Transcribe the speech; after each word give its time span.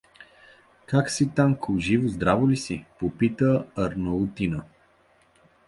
—Как 0.87 1.09
си, 1.11 1.29
Танко, 1.35 1.77
живо-здраво 1.79 2.49
ли 2.49 2.57
си?— 2.57 2.85
попита 2.99 3.47
го 3.75 3.81
Арнаутина. 3.83 4.63